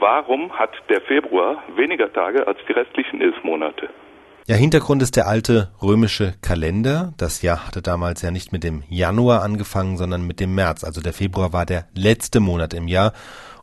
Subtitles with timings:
[0.00, 3.90] Warum hat der Februar weniger Tage als die restlichen elf Monate?
[4.46, 7.12] Ja, Hintergrund ist der alte römische Kalender.
[7.18, 10.84] Das Jahr hatte damals ja nicht mit dem Januar angefangen, sondern mit dem März.
[10.84, 13.12] Also der Februar war der letzte Monat im Jahr.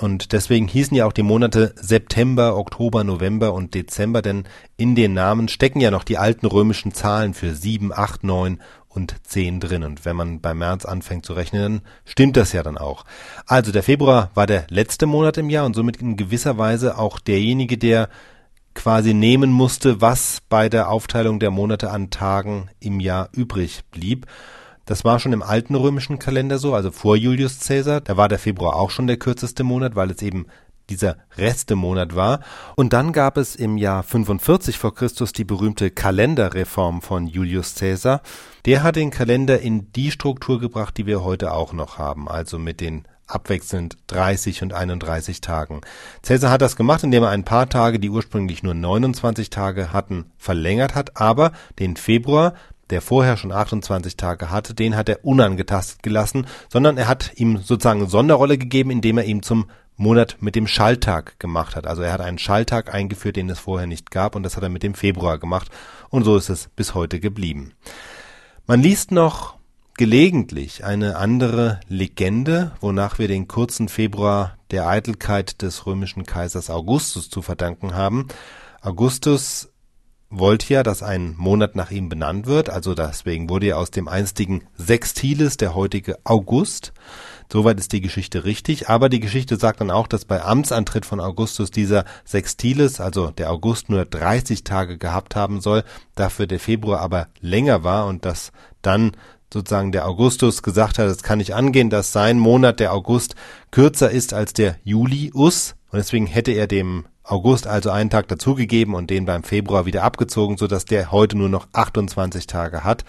[0.00, 4.44] Und deswegen hießen ja auch die Monate September, Oktober, November und Dezember, denn
[4.78, 9.16] in den Namen stecken ja noch die alten römischen Zahlen für sieben, acht, neun und
[9.24, 9.84] zehn drin.
[9.84, 13.04] Und wenn man beim März anfängt zu rechnen, dann stimmt das ja dann auch.
[13.44, 17.18] Also der Februar war der letzte Monat im Jahr und somit in gewisser Weise auch
[17.18, 18.08] derjenige, der
[18.74, 24.26] quasi nehmen musste, was bei der Aufteilung der Monate an Tagen im Jahr übrig blieb.
[24.90, 28.00] Das war schon im alten römischen Kalender so, also vor Julius Caesar.
[28.00, 30.46] Da war der Februar auch schon der kürzeste Monat, weil es eben
[30.88, 32.40] dieser Restemonat war.
[32.74, 38.20] Und dann gab es im Jahr 45 vor Christus die berühmte Kalenderreform von Julius Caesar.
[38.64, 42.58] Der hat den Kalender in die Struktur gebracht, die wir heute auch noch haben, also
[42.58, 45.82] mit den abwechselnd 30 und 31 Tagen.
[46.22, 50.32] Caesar hat das gemacht, indem er ein paar Tage, die ursprünglich nur 29 Tage hatten,
[50.36, 52.54] verlängert hat, aber den Februar,
[52.90, 57.58] der vorher schon 28 Tage hatte, den hat er unangetastet gelassen, sondern er hat ihm
[57.58, 59.66] sozusagen eine Sonderrolle gegeben, indem er ihm zum
[59.96, 61.86] Monat mit dem Schalltag gemacht hat.
[61.86, 64.70] Also er hat einen Schalltag eingeführt, den es vorher nicht gab, und das hat er
[64.70, 65.70] mit dem Februar gemacht,
[66.08, 67.74] und so ist es bis heute geblieben.
[68.66, 69.56] Man liest noch
[70.00, 77.28] gelegentlich eine andere Legende, wonach wir den kurzen Februar der Eitelkeit des römischen Kaisers Augustus
[77.28, 78.28] zu verdanken haben.
[78.80, 79.70] Augustus
[80.30, 84.06] wollte ja, dass ein Monat nach ihm benannt wird, also deswegen wurde ja aus dem
[84.06, 86.92] einstigen Sextilis der heutige August.
[87.52, 91.18] Soweit ist die Geschichte richtig, aber die Geschichte sagt dann auch, dass bei Amtsantritt von
[91.18, 95.82] Augustus dieser Sextilis, also der August nur 30 Tage gehabt haben soll,
[96.14, 99.12] dafür der Februar aber länger war und dass dann
[99.52, 103.34] sozusagen der Augustus gesagt hat, es kann nicht angehen, dass sein Monat, der August,
[103.72, 105.74] kürzer ist als der Julius.
[105.90, 110.02] Und deswegen hätte er dem August also einen Tag dazugegeben und den beim Februar wieder
[110.02, 113.04] abgezogen, sodass der heute nur noch 28 Tage hat.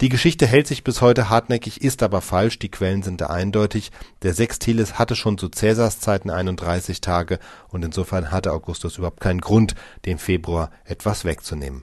[0.00, 3.90] Die Geschichte hält sich bis heute hartnäckig, ist aber falsch, die Quellen sind da eindeutig.
[4.22, 7.38] Der Sextilis hatte schon zu Cäsars Zeiten 31 Tage
[7.68, 9.74] und insofern hatte Augustus überhaupt keinen Grund,
[10.04, 11.82] dem Februar etwas wegzunehmen.